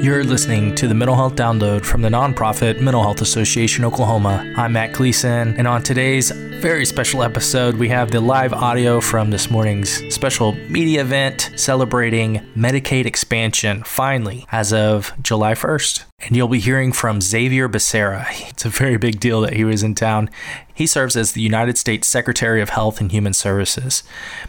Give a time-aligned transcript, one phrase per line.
[0.00, 4.50] You're listening to the Mental Health Download from the nonprofit Mental Health Association Oklahoma.
[4.56, 9.30] I'm Matt Gleason, and on today's very special episode, we have the live audio from
[9.30, 16.04] this morning's special media event celebrating Medicaid expansion, finally, as of July 1st.
[16.20, 18.24] And you'll be hearing from Xavier Becerra.
[18.48, 20.30] It's a very big deal that he was in town.
[20.72, 24.02] He serves as the United States Secretary of Health and Human Services,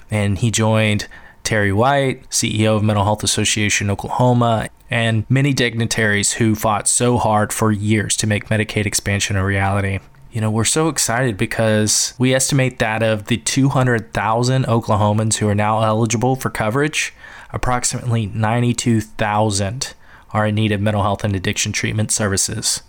[0.10, 1.10] and he joined
[1.44, 7.54] Terri White, CEO of Mental Health Association Oklahoma, and many dignitaries who fought so hard
[7.54, 10.00] for years to make Medicaid expansion a reality.
[10.32, 15.56] You know, we're so excited because we estimate that of the 200,000 Oklahomans who are
[15.56, 17.14] now eligible for coverage,
[17.52, 19.94] approximately 92,000
[20.34, 22.82] are in need of mental health and addiction treatment services.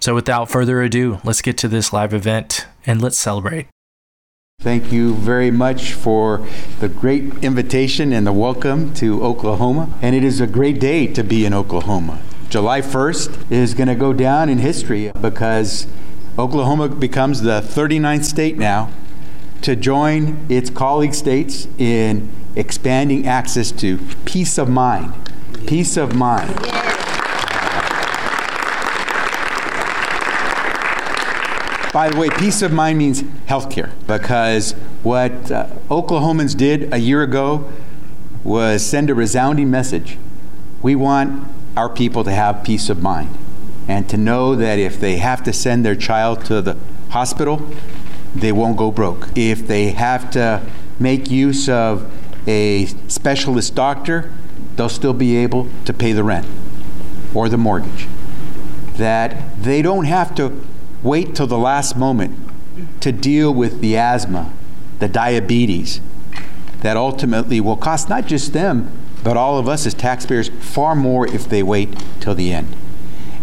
[0.00, 3.66] So, without further ado, let's get to this live event and let's celebrate.
[4.60, 6.44] Thank you very much for
[6.80, 9.96] the great invitation and the welcome to Oklahoma.
[10.02, 12.20] And it is a great day to be in Oklahoma.
[12.50, 15.86] July 1st is going to go down in history because
[16.36, 18.90] Oklahoma becomes the 39th state now
[19.62, 25.12] to join its colleague states in expanding access to peace of mind.
[25.68, 26.50] Peace of mind.
[31.92, 34.72] By the way, peace of mind means health care because
[35.02, 37.70] what uh, Oklahomans did a year ago
[38.44, 40.18] was send a resounding message.
[40.82, 43.36] We want our people to have peace of mind
[43.88, 46.76] and to know that if they have to send their child to the
[47.08, 47.66] hospital,
[48.34, 49.28] they won't go broke.
[49.34, 50.62] If they have to
[50.98, 52.12] make use of
[52.46, 54.30] a specialist doctor,
[54.76, 56.46] they'll still be able to pay the rent
[57.34, 58.06] or the mortgage.
[58.96, 60.66] That they don't have to
[61.02, 62.36] wait till the last moment
[63.00, 64.52] to deal with the asthma,
[64.98, 66.00] the diabetes,
[66.80, 68.90] that ultimately will cost not just them,
[69.24, 72.74] but all of us as taxpayers far more if they wait till the end.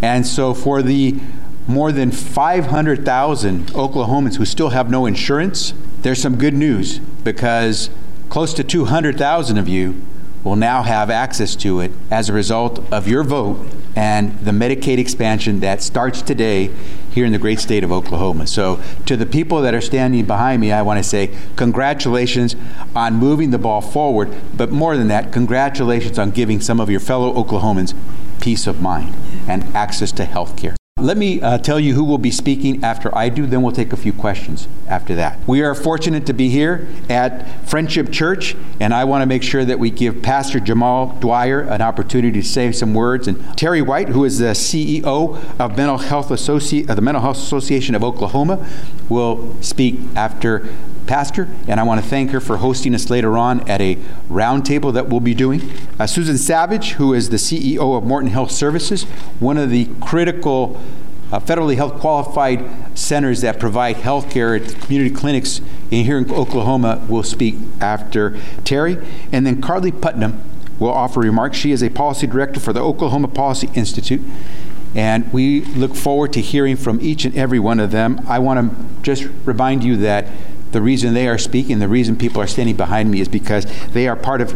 [0.00, 1.20] And so, for the
[1.66, 7.90] more than 500,000 Oklahomans who still have no insurance, there's some good news because
[8.28, 10.00] close to 200,000 of you
[10.46, 13.58] will now have access to it as a result of your vote
[13.96, 16.70] and the Medicaid expansion that starts today
[17.10, 18.46] here in the great state of Oklahoma.
[18.46, 22.54] So, to the people that are standing behind me, I want to say congratulations
[22.94, 27.00] on moving the ball forward, but more than that, congratulations on giving some of your
[27.00, 27.92] fellow Oklahomans
[28.40, 29.16] peace of mind
[29.48, 30.76] and access to health care.
[30.98, 33.92] Let me uh, tell you who will be speaking after I do, then we'll take
[33.92, 35.38] a few questions after that.
[35.46, 39.62] We are fortunate to be here at Friendship Church, and I want to make sure
[39.62, 43.28] that we give Pastor Jamal Dyer an opportunity to say some words.
[43.28, 47.36] And Terri White, who is the CEO of Mental Health Associ- of the Mental Health
[47.36, 48.66] Association of Oklahoma,
[49.10, 50.66] will speak after
[51.06, 53.96] pastor, and I want to thank her for hosting us later on at a
[54.28, 55.70] roundtable that we'll be doing.
[55.98, 59.04] Uh, Susan Savage, who is the CEO of Morton Health Services,
[59.38, 60.80] one of the critical
[61.32, 62.64] uh, federally health qualified
[62.96, 68.30] centers that provide health care at community clinics in here in Oklahoma, will speak after
[68.62, 69.04] Terri.
[69.32, 70.42] And then Carly Putnam
[70.78, 71.56] will offer remarks.
[71.56, 74.20] She is a policy director for the Oklahoma Policy Institute.
[74.94, 78.20] And we look forward to hearing from each and every one of them.
[78.26, 80.26] I want to just remind you that
[80.76, 84.06] the reason they are speaking, the reason people are standing behind me is because they
[84.06, 84.52] are part of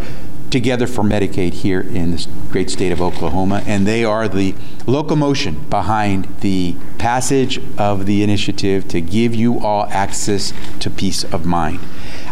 [0.50, 4.54] Together for Medicaid here in the great state of Oklahoma, and they are the
[4.84, 11.46] locomotion behind the passage of the initiative to give you all access to peace of
[11.46, 11.78] mind.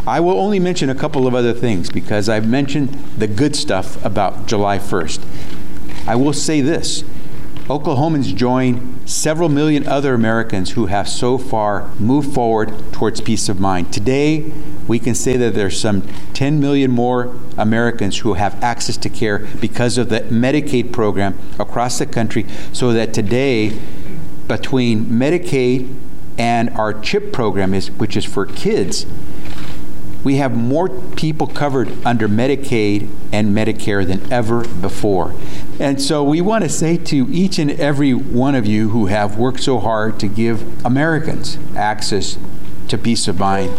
[0.04, 4.04] I will only mention a couple of other things because I've mentioned the good stuff
[4.04, 5.24] about July 1st.
[6.08, 7.04] I will say this
[7.68, 13.60] Oklahomans join several million other Americans who have so far moved forward towards peace of
[13.60, 13.92] mind.
[13.92, 14.50] Today,
[14.86, 16.00] we can say that there's some
[16.32, 21.98] 10 million more Americans who have access to care because of the Medicaid program across
[21.98, 23.78] the country, so that today,
[24.46, 25.94] between Medicaid
[26.38, 29.04] and our CHIP program, is, which is for kids,
[30.28, 35.34] we have more people covered under Medicaid and Medicare than ever before.
[35.80, 39.38] And so we want to say to each and every one of you who have
[39.38, 42.36] worked so hard to give Americans access
[42.88, 43.74] to peace of mind,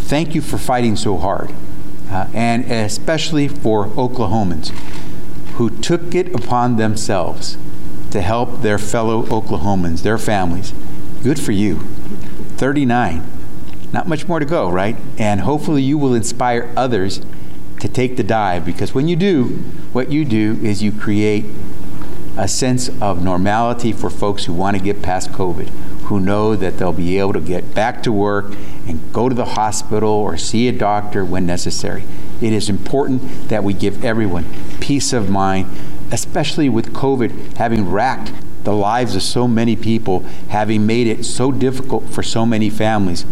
[0.00, 1.54] thank you for fighting so hard.
[2.10, 4.70] Uh, and especially for Oklahomans
[5.58, 7.56] who took it upon themselves
[8.10, 10.74] to help their fellow Oklahomans, their families.
[11.22, 11.76] Good for you.
[12.56, 13.33] 39.
[13.94, 14.96] Not much more to go, right?
[15.18, 17.20] And hopefully you will inspire others
[17.78, 19.44] to take the dive because when you do,
[19.92, 21.44] what you do is you create
[22.36, 25.68] a sense of normality for folks who want to get past COVID,
[26.06, 28.46] who know that they'll be able to get back to work
[28.88, 32.02] and go to the hospital or see a doctor when necessary.
[32.42, 34.44] It is important that we give everyone
[34.80, 35.68] peace of mind
[36.10, 38.32] especially with COVID having racked
[38.64, 43.26] the lives of so many people, having made it so difficult for so many families.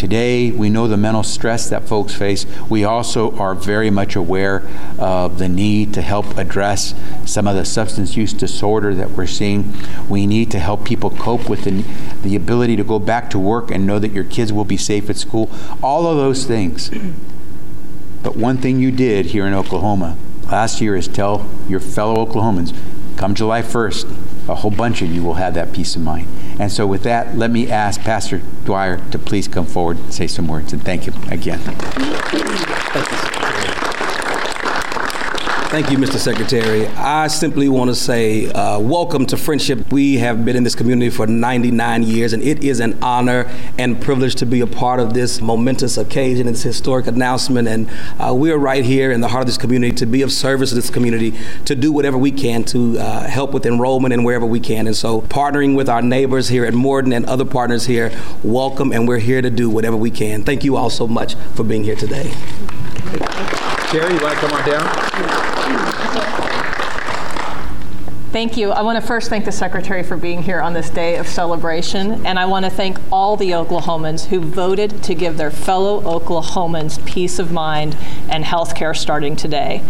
[0.00, 2.46] Today, we know the mental stress that folks face.
[2.70, 4.66] We also are very much aware
[4.98, 6.94] of the need to help address
[7.26, 9.74] some of the substance use disorder that we're seeing.
[10.08, 11.84] We need to help people cope with the,
[12.22, 15.10] the ability to go back to work and know that your kids will be safe
[15.10, 15.50] at school.
[15.82, 16.90] All of those things.
[18.22, 22.74] But one thing you did here in Oklahoma last year is tell your fellow Oklahomans
[23.18, 26.26] come July 1st, a whole bunch of you will have that peace of mind.
[26.58, 30.26] And so, with that, let me ask Pastor Dyer to please come forward and say
[30.26, 30.72] some words.
[30.72, 31.60] And thank you again.
[31.60, 33.39] Thank you,
[35.70, 36.18] Mr.
[36.18, 36.88] Secretary.
[36.88, 39.92] I simply want to say uh, welcome to Friendship.
[39.92, 44.02] We have been in this community for 99 years, and it is an honor and
[44.02, 47.68] privilege to be a part of this momentous occasion, this historic announcement.
[47.68, 47.88] And
[48.18, 50.70] uh, we are right here in the heart of this community to be of service
[50.70, 54.46] to this community, to do whatever we can to uh, help with enrollment and wherever
[54.46, 54.88] we can.
[54.88, 58.10] And so, partnering with our neighbors here at Morton and other partners here,
[58.42, 60.42] welcome, and we're here to do whatever we can.
[60.42, 62.32] Thank you all so much for being here today.
[63.90, 65.49] Terri, you want to come on down?
[68.32, 68.70] Thank you.
[68.70, 72.24] I want to first thank the Secretary for being here on this day of celebration,
[72.24, 77.04] and I want to thank all the Oklahomans who voted to give their fellow Oklahomans
[77.04, 77.96] peace of mind
[78.28, 79.82] and health care starting today.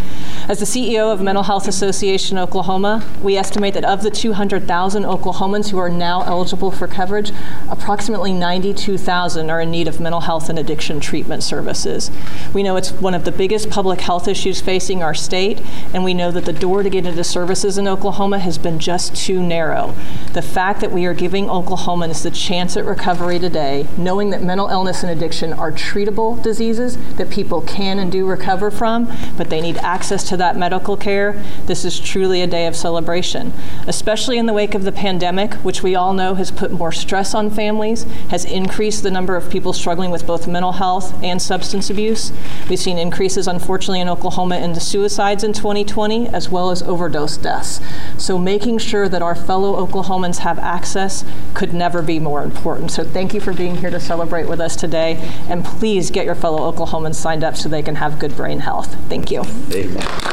[0.51, 5.71] As the CEO of Mental Health Association Oklahoma, we estimate that of the 200,000 Oklahomans
[5.71, 7.31] who are now eligible for coverage,
[7.71, 12.11] approximately 92,000 are in need of mental health and addiction treatment services.
[12.53, 15.63] We know it's one of the biggest public health issues facing our state,
[15.95, 19.15] and we know that the door to get into services in Oklahoma has been just
[19.15, 19.95] too narrow.
[20.33, 24.67] The fact that we are giving Oklahomans the chance at recovery today, knowing that mental
[24.67, 29.61] illness and addiction are treatable diseases that people can and do recover from, but they
[29.61, 33.53] need access to that medical care, this is truly a day of celebration.
[33.87, 37.35] Especially in the wake of the pandemic, which we all know has put more stress
[37.35, 41.91] on families, has increased the number of people struggling with both mental health and substance
[41.91, 42.33] abuse.
[42.69, 47.37] We've seen increases, unfortunately, in Oklahoma in the suicides in 2020, as well as overdose
[47.37, 47.81] deaths.
[48.19, 52.91] So making sure that our fellow Oklahomans have access could never be more important.
[52.91, 55.17] So thank you for being here to celebrate with us today.
[55.49, 58.95] And please get your fellow Oklahomans signed up so they can have good brain health.
[59.09, 59.43] Thank you.
[59.73, 60.30] Amen.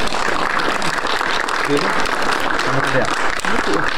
[1.68, 1.80] Gini,
[2.64, 3.97] kamu.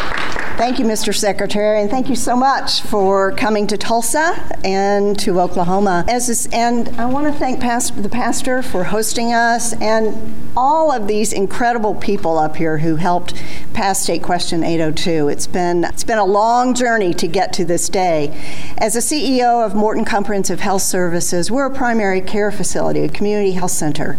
[0.60, 1.16] Thank you, Mr.
[1.16, 4.36] Secretary, and thank you so much for coming to Tulsa
[4.66, 6.04] and to Oklahoma.
[6.06, 11.32] This, and I want to thank the pastor for hosting us and all of these
[11.32, 13.42] incredible people up here who helped
[13.74, 15.30] pass State Question 802.
[15.30, 18.38] It's been it's been a long journey to get to this day.
[18.78, 23.54] As a CEO of Morton Comprehensive Health Services, we're a primary care facility, a community
[23.54, 24.18] health center,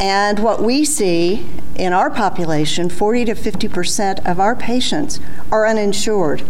[0.00, 5.20] and what we see in our population, 40 to 50 percent of our patients
[5.52, 6.42] are uninsured.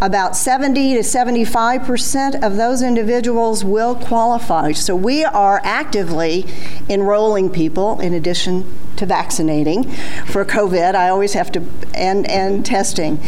[0.00, 4.70] About 70 to 75 percent of those individuals will qualify.
[4.70, 6.46] So we are actively
[6.88, 9.90] enrolling people in addition to vaccinating
[10.26, 10.94] for COVID.
[10.94, 11.64] I always have to,
[11.94, 13.20] and, and testing.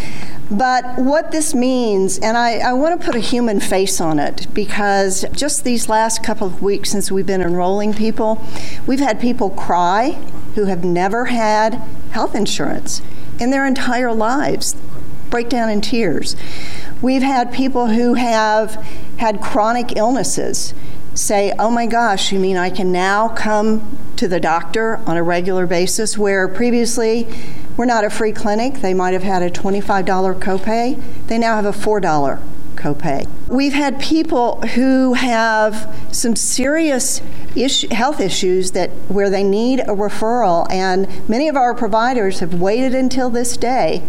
[0.49, 4.47] But what this means, and I, I want to put a human face on it
[4.53, 8.45] because just these last couple of weeks since we've been enrolling people,
[8.87, 10.11] we've had people cry
[10.57, 11.75] who have never had
[12.11, 13.01] health insurance
[13.39, 14.75] in their entire lives
[15.31, 16.37] break down in tears.
[17.01, 18.75] We've had people who have
[19.17, 20.75] had chronic illnesses
[21.15, 25.23] say, oh my gosh, you mean I can now come to the doctor on a
[25.23, 27.27] regular basis where previously
[27.77, 31.65] we're not a free clinic, they might have had a $25 copay, they now have
[31.65, 32.43] a $4
[32.75, 33.29] copay.
[33.49, 37.21] We've had people who have some serious
[37.55, 42.55] issue, health issues that where they need a referral and many of our providers have
[42.55, 44.03] waited until this day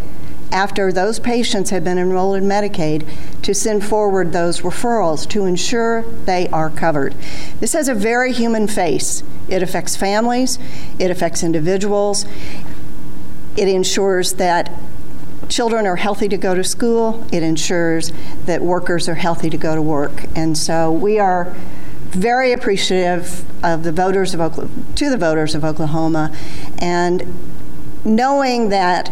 [0.52, 3.08] after those patients have been enrolled in Medicaid
[3.42, 7.16] to send forward those referrals to ensure they are covered.
[7.60, 9.24] This has a very human face.
[9.48, 10.60] It affects families,
[11.00, 12.26] it affects individuals,
[13.58, 14.72] it ensures that
[15.50, 18.14] children are healthy to go to school, it ensures
[18.46, 20.26] that workers are healthy to go to work.
[20.36, 21.54] And so we are
[22.12, 26.36] very appreciative of the voters of Oklahoma, to the voters of Oklahoma
[26.80, 27.24] and
[28.04, 29.12] knowing that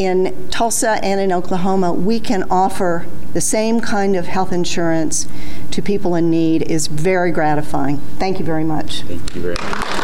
[0.00, 5.28] in Tulsa and in Oklahoma, we can offer the same kind of health insurance
[5.72, 7.98] to people in need is very gratifying.
[8.18, 9.02] Thank you very much.
[9.02, 9.99] Thank you very much.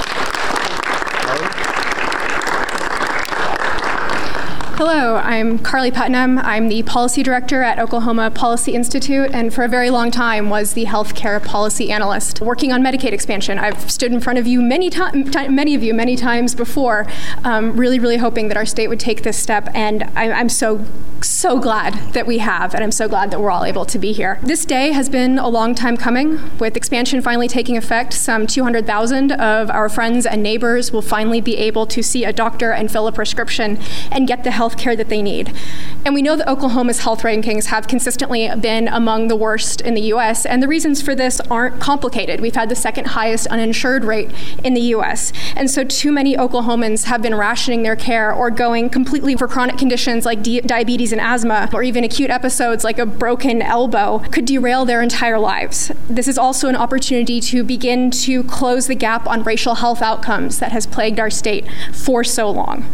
[4.77, 6.39] Hello, I'm Carly Putnam.
[6.39, 10.75] I'm the policy director at Oklahoma Policy Institute, and for a very long time was
[10.75, 13.59] the healthcare policy analyst working on Medicaid expansion.
[13.59, 17.07] I've stood in front of you many times, many of you, many times before,
[17.43, 20.85] um, really, really hoping that our state would take this step, and I- I'm so,
[21.23, 24.13] so glad that we have, and I'm so glad that we're all able to be
[24.13, 24.39] here.
[24.43, 26.39] This day has been a long time coming.
[26.59, 31.57] With expansion finally taking effect, some 200,000 of our friends and neighbors will finally be
[31.57, 33.79] able to see a doctor and fill a prescription
[34.13, 35.53] and get the health health care that they need.
[36.05, 40.01] And we know that Oklahoma's health rankings have consistently been among the worst in the
[40.13, 42.41] U.S., and the reasons for this aren't complicated.
[42.41, 44.33] We've had the second highest uninsured rate
[44.65, 48.91] in the U.S., and so too many Oklahomans have been rationing their care or going
[48.91, 53.07] completely for chronic conditions like di- diabetes and asthma, or even acute episodes like a
[53.07, 55.93] broken elbow could derail their entire lives.
[56.09, 60.59] This is also an opportunity to begin to close the gap on racial health outcomes
[60.59, 62.85] that has plagued our state for so long.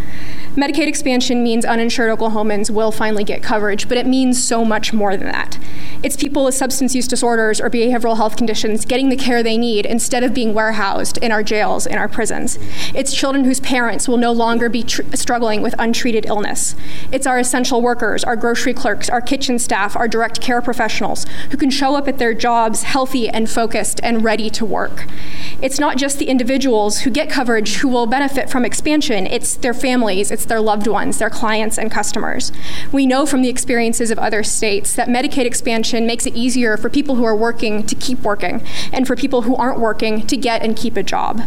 [0.57, 5.17] Medicaid expansion means uninsured Oklahomans will finally get coverage, but it means so much more
[5.17, 5.59] than that.
[6.03, 9.87] It's people with substance use disorders or behavioral health conditions getting the care they need
[9.87, 12.59] instead of being warehoused in our jails, in our prisons.
[12.95, 16.75] It's children whose parents will no longer be tr- struggling with untreated illness.
[17.11, 21.57] It's our essential workers, our grocery clerks, our kitchen staff, our direct care professionals who
[21.57, 25.07] can show up at their jobs healthy and focused and ready to work.
[25.63, 29.73] It's not just the individuals who get coverage who will benefit from expansion, it's their
[29.73, 32.53] families, it's their loved ones, their clients, and customers.
[32.93, 36.89] We know from the experiences of other states that Medicaid expansion makes it easier for
[36.89, 40.63] people who are working to keep working and for people who aren't working to get
[40.63, 41.43] and keep a job.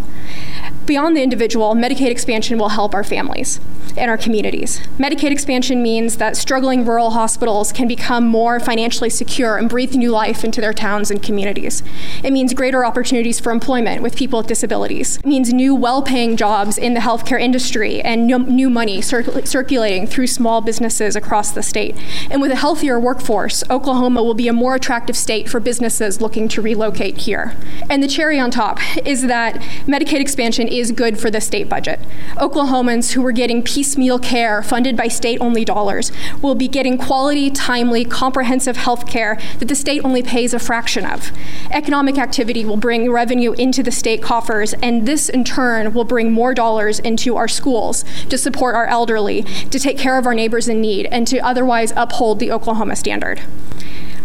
[0.85, 3.59] Beyond the individual, Medicaid expansion will help our families
[3.97, 4.79] and our communities.
[4.99, 10.11] Medicaid expansion means that struggling rural hospitals can become more financially secure and breathe new
[10.11, 11.81] life into their towns and communities.
[12.23, 15.17] It means greater opportunities for employment with people with disabilities.
[15.17, 20.05] It means new, well paying jobs in the healthcare industry and new money circul- circulating
[20.05, 21.95] through small businesses across the state.
[22.29, 26.47] And with a healthier workforce, Oklahoma will be a more attractive state for businesses looking
[26.49, 27.55] to relocate here.
[27.89, 29.55] And the cherry on top is that
[29.87, 31.99] Medicaid expansion is good for the state budget.
[32.37, 37.49] Oklahomans who were getting piecemeal care funded by state only dollars will be getting quality,
[37.49, 41.31] timely, comprehensive health care that the state only pays a fraction of.
[41.71, 46.31] Economic activity will bring revenue into the state coffers, and this in turn will bring
[46.31, 50.67] more dollars into our schools to support our elderly, to take care of our neighbors
[50.67, 53.41] in need, and to otherwise uphold the Oklahoma standard.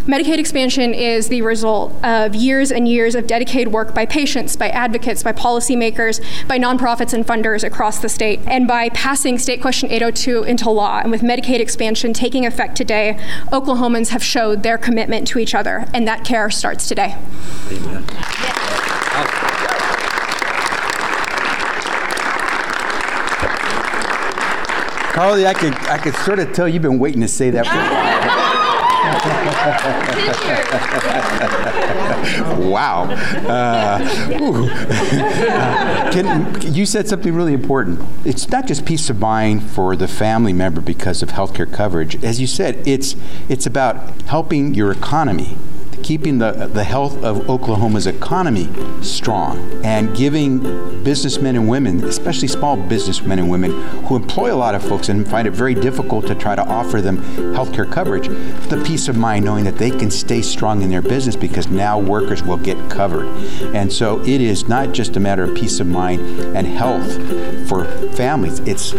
[0.07, 4.69] Medicaid expansion is the result of years and years of dedicated work by patients, by
[4.69, 8.39] advocates, by policymakers, by nonprofits and funders across the state.
[8.47, 13.19] And by passing State Question 802 into law, and with Medicaid expansion taking effect today,
[13.51, 17.15] Oklahomans have showed their commitment to each other, and that care starts today.
[17.71, 18.03] Amen.
[25.13, 27.73] Carly, I could, I could sort of tell you've been waiting to say that for
[27.73, 28.10] a while.
[32.69, 33.03] Wow.
[33.47, 33.99] Uh,
[36.11, 38.01] can, you said something really important.
[38.25, 42.23] It's not just peace of mind for the family member because of health care coverage.
[42.23, 43.15] As you said, it's,
[43.49, 45.57] it's about helping your economy
[46.03, 48.69] keeping the, the health of Oklahoma's economy
[49.01, 50.59] strong and giving
[51.03, 53.71] businessmen and women, especially small businessmen and women
[54.05, 57.01] who employ a lot of folks and find it very difficult to try to offer
[57.01, 57.17] them
[57.53, 58.27] health care coverage,
[58.69, 61.99] the peace of mind knowing that they can stay strong in their business because now
[61.99, 63.25] workers will get covered.
[63.75, 66.21] And so it is not just a matter of peace of mind
[66.55, 67.11] and health
[67.67, 68.91] for families, it's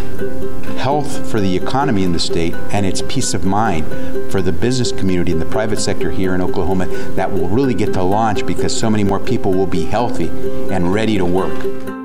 [0.82, 3.84] health for the economy in the state and it's peace of mind
[4.32, 7.92] for the business community and the private sector here in Oklahoma that will really get
[7.94, 12.01] to launch because so many more people will be healthy and ready to work.